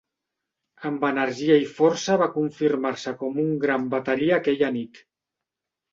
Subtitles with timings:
[0.89, 5.03] Amb energia i força va confirmar-se com un gran bateria aquella nit.